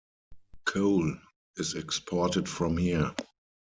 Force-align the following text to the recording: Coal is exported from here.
Coal 0.65 1.13
is 1.57 1.75
exported 1.75 2.49
from 2.49 2.75
here. 2.75 3.13